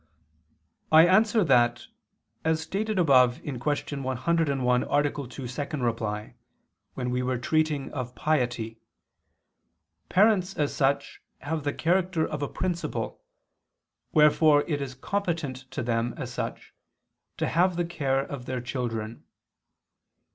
I 0.91 1.05
answer 1.07 1.43
that, 1.43 1.85
As 2.43 2.59
stated 2.59 2.97
above 2.97 3.39
(Q. 3.43 4.01
101, 4.01 4.83
A. 4.83 5.09
2, 5.11 5.47
ad 5.59 5.97
2) 5.97 6.33
when 6.95 7.11
we 7.11 7.21
were 7.21 7.37
treating 7.37 7.91
of 7.93 8.15
piety, 8.15 8.79
parents 10.09 10.57
as 10.57 10.73
such 10.75 11.21
have 11.41 11.63
the 11.63 11.73
character 11.73 12.25
of 12.25 12.41
a 12.41 12.47
principle, 12.47 13.21
wherefore 14.11 14.63
it 14.63 14.81
is 14.81 14.95
competent 14.95 15.69
to 15.69 15.83
them 15.83 16.15
as 16.17 16.33
such 16.33 16.73
to 17.37 17.47
have 17.47 17.75
the 17.75 17.85
care 17.85 18.21
of 18.25 18.45
their 18.47 18.59
children. 18.59 19.23